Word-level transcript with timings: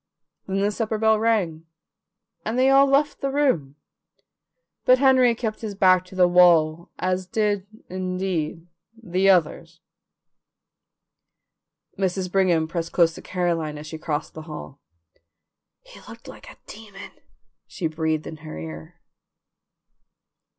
Then 0.47 0.61
the 0.61 0.71
supper 0.71 0.97
bell 0.97 1.19
rang, 1.19 1.67
and 2.43 2.57
they 2.57 2.71
all 2.71 2.87
left 2.87 3.21
the 3.21 3.29
room, 3.29 3.75
but 4.83 4.97
Henry 4.97 5.35
kept 5.35 5.61
his 5.61 5.75
back 5.75 6.05
to 6.05 6.15
the 6.15 6.27
wall, 6.27 6.89
as 6.97 7.27
did, 7.27 7.67
indeed, 7.87 8.65
the 8.99 9.29
others. 9.29 9.79
Mrs. 11.99 12.31
Brigham 12.31 12.67
pressed 12.67 12.93
close 12.93 13.13
to 13.13 13.21
Caroline 13.21 13.77
as 13.77 13.85
she 13.85 13.99
crossed 13.99 14.33
the 14.33 14.41
hall. 14.49 14.79
"He 15.83 16.01
looked 16.09 16.27
like 16.27 16.49
a 16.49 16.57
demon!" 16.65 17.11
she 17.67 17.85
breathed 17.85 18.25
in 18.25 18.37
her 18.37 18.57
ear. 18.57 18.95